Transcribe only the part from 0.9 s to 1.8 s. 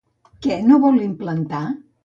implantar?